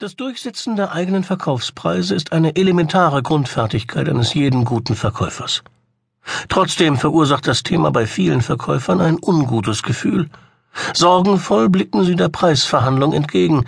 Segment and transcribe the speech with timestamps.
[0.00, 5.64] Das Durchsetzen der eigenen Verkaufspreise ist eine elementare Grundfertigkeit eines jeden guten Verkäufers.
[6.48, 10.30] Trotzdem verursacht das Thema bei vielen Verkäufern ein ungutes Gefühl.
[10.94, 13.64] Sorgenvoll blicken sie der Preisverhandlung entgegen,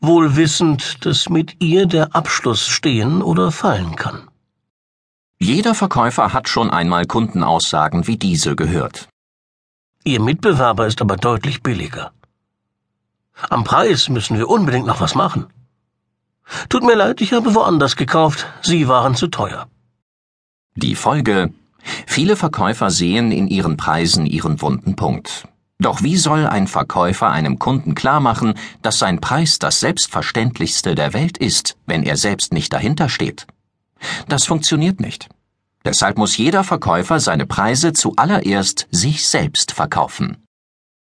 [0.00, 4.26] wohl wissend, dass mit ihr der Abschluss stehen oder fallen kann.
[5.38, 9.08] Jeder Verkäufer hat schon einmal Kundenaussagen wie diese gehört.
[10.02, 12.10] Ihr Mitbewerber ist aber deutlich billiger.
[13.48, 15.46] Am Preis müssen wir unbedingt noch was machen.
[16.68, 18.46] Tut mir leid, ich habe woanders gekauft.
[18.62, 19.68] Sie waren zu teuer.
[20.74, 21.52] Die Folge
[22.06, 25.48] Viele Verkäufer sehen in ihren Preisen ihren wunden Punkt.
[25.80, 31.38] Doch wie soll ein Verkäufer einem Kunden klarmachen, dass sein Preis das Selbstverständlichste der Welt
[31.38, 33.46] ist, wenn er selbst nicht dahinter steht?
[34.28, 35.28] Das funktioniert nicht.
[35.84, 40.36] Deshalb muss jeder Verkäufer seine Preise zuallererst sich selbst verkaufen.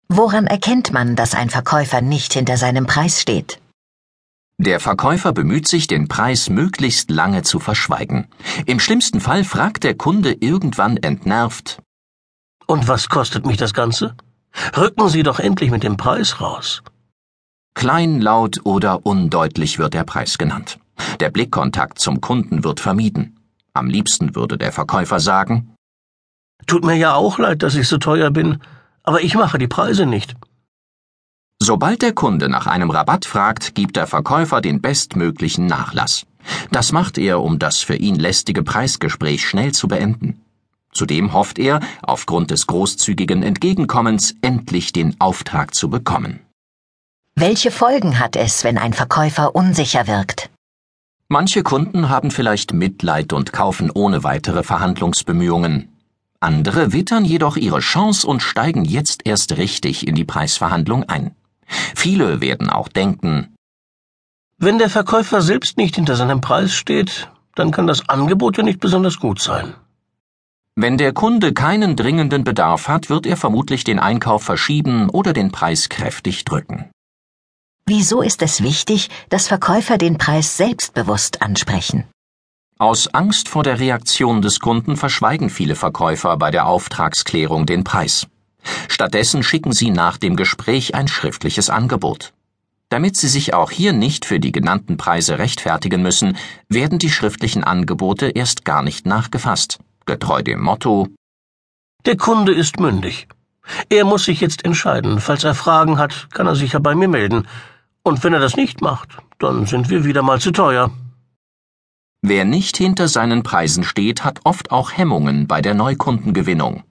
[0.09, 3.59] Woran erkennt man, dass ein Verkäufer nicht hinter seinem Preis steht?
[4.59, 8.28] Der Verkäufer bemüht sich, den Preis möglichst lange zu verschweigen.
[8.64, 11.83] Im schlimmsten Fall fragt der Kunde irgendwann entnervt
[12.66, 14.16] Und was kostet mich das Ganze?
[14.75, 16.83] Rücken Sie doch endlich mit dem Preis raus.
[17.75, 20.78] Kleinlaut oder undeutlich wird der Preis genannt.
[21.20, 23.38] Der Blickkontakt zum Kunden wird vermieden.
[23.75, 25.75] Am liebsten würde der Verkäufer sagen
[26.66, 28.62] Tut mir ja auch leid, dass ich so teuer bin,
[29.03, 30.34] aber ich mache die Preise nicht.
[31.59, 36.27] Sobald der Kunde nach einem Rabatt fragt, gibt der Verkäufer den bestmöglichen Nachlass.
[36.71, 40.43] Das macht er, um das für ihn lästige Preisgespräch schnell zu beenden.
[40.93, 46.41] Zudem hofft er, aufgrund des großzügigen Entgegenkommens endlich den Auftrag zu bekommen.
[47.34, 50.49] Welche Folgen hat es, wenn ein Verkäufer unsicher wirkt?
[51.29, 55.93] Manche Kunden haben vielleicht Mitleid und kaufen ohne weitere Verhandlungsbemühungen.
[56.41, 61.36] Andere wittern jedoch ihre Chance und steigen jetzt erst richtig in die Preisverhandlung ein.
[61.95, 63.55] Viele werden auch denken,
[64.59, 68.81] Wenn der Verkäufer selbst nicht hinter seinem Preis steht, dann kann das Angebot ja nicht
[68.81, 69.75] besonders gut sein.
[70.78, 75.50] wenn der Kunde keinen dringenden Bedarf hat, wird er vermutlich den Einkauf verschieben oder den
[75.50, 76.91] Preis kräftig drücken.
[77.87, 82.04] Wieso ist es wichtig, dass Verkäufer den Preis selbstbewusst ansprechen?
[82.78, 88.27] Aus Angst vor der Reaktion des Kunden verschweigen viele Verkäufer bei der Auftragsklärung den Preis.
[88.88, 92.32] Stattdessen schicken sie nach dem Gespräch ein schriftliches Angebot.
[92.88, 96.37] Damit sie sich auch hier nicht für die genannten Preise rechtfertigen müssen,
[96.69, 101.09] werden die schriftlichen Angebote erst gar nicht nachgefasst, getreu dem Motto
[102.04, 103.27] Der Kunde ist mündig.
[103.88, 105.21] Er muss sich jetzt entscheiden.
[105.21, 107.48] Falls er Fragen hat, kann er sich ja bei mir melden.
[108.03, 110.91] Und wenn er das nicht macht, dann sind wir wieder mal zu teuer.
[112.22, 116.84] Wer nicht hinter seinen Preisen steht, hat oft auch Hemmungen bei der Neukundengewinnung.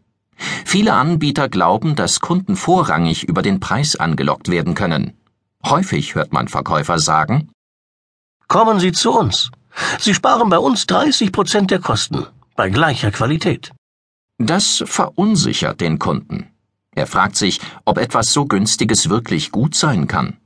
[0.66, 5.13] Viele Anbieter glauben, dass Kunden vorrangig über den Preis angelockt werden können.
[5.66, 7.50] Häufig hört man Verkäufer sagen,
[8.47, 9.50] Kommen Sie zu uns.
[10.00, 12.25] Sie sparen bei uns 30 Prozent der Kosten,
[12.56, 13.72] bei gleicher Qualität.
[14.38, 16.47] das verunsichert den Kunden.
[16.94, 20.38] Er fragt sich, ob etwas so günstiges wirklich gut sein kann.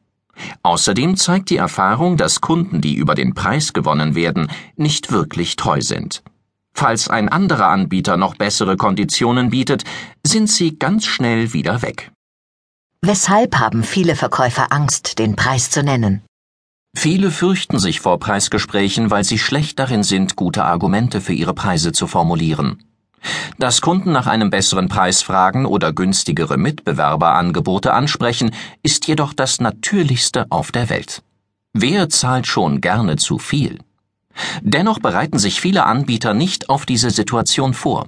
[0.63, 5.81] Außerdem zeigt die Erfahrung, dass Kunden, die über den Preis gewonnen werden, nicht wirklich treu
[5.81, 6.23] sind.
[6.79, 9.83] Falls ein anderer Anbieter noch bessere Konditionen bietet,
[10.25, 12.09] sind sie ganz schnell wieder weg.
[13.01, 16.21] Weshalb haben viele Verkäufer Angst, den Preis zu nennen?
[16.95, 21.91] Viele fürchten sich vor Preisgesprächen, weil sie schlecht darin sind, gute Argumente für ihre Preise
[21.91, 22.81] zu formulieren.
[23.57, 28.51] Dass Kunden nach einem besseren Preis fragen oder günstigere Mitbewerberangebote ansprechen,
[28.83, 31.23] ist jedoch das Natürlichste auf der Welt.
[31.73, 33.79] Wer zahlt schon gerne zu viel?
[34.61, 38.07] Dennoch bereiten sich viele Anbieter nicht auf diese Situation vor.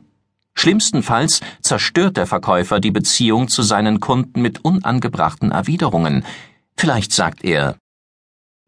[0.54, 6.26] Schlimmstenfalls zerstört der Verkäufer die Beziehung zu seinen Kunden mit unangebrachten Erwiderungen.
[6.78, 7.78] Vielleicht sagt er,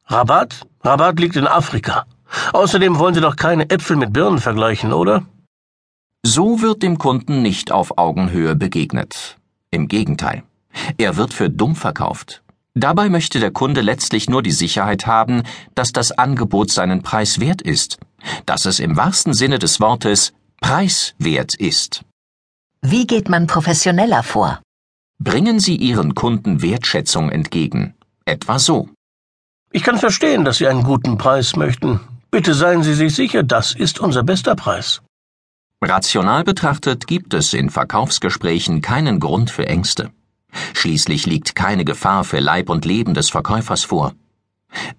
[0.06, 0.68] Rabatt?
[0.82, 2.06] Rabatt liegt in Afrika.
[2.52, 5.26] Außerdem wollen Sie doch keine Äpfel mit Birnen vergleichen, oder?
[6.24, 9.38] So wird dem Kunden nicht auf Augenhöhe begegnet.
[9.72, 10.44] Im Gegenteil.
[10.98, 12.43] Er wird für dumm verkauft.
[12.76, 15.44] Dabei möchte der Kunde letztlich nur die Sicherheit haben,
[15.76, 18.00] dass das Angebot seinen Preis wert ist,
[18.46, 22.04] dass es im wahrsten Sinne des Wortes preiswert ist.
[22.82, 24.60] Wie geht man professioneller vor?
[25.20, 27.94] Bringen Sie Ihren Kunden Wertschätzung entgegen.
[28.26, 28.90] Etwa so.
[29.72, 32.00] Ich kann verstehen, dass Sie einen guten Preis möchten.
[32.32, 35.02] Bitte seien Sie sich sicher, das ist unser bester Preis.
[35.82, 40.12] Rational betrachtet gibt es in Verkaufsgesprächen keinen Grund für Ängste.
[40.74, 44.14] Schließlich liegt keine Gefahr für Leib und Leben des Verkäufers vor.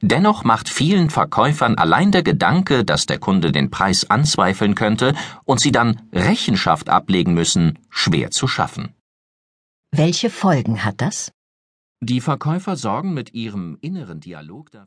[0.01, 5.15] Dennoch macht vielen Verkäufern allein der Gedanke, dass der Kunde den Preis anzweifeln könnte
[5.45, 8.95] und sie dann Rechenschaft ablegen müssen, schwer zu schaffen.
[9.91, 11.33] Welche Folgen hat das?
[12.01, 14.83] Die Verkäufer sorgen mit ihrem inneren Dialog dafür,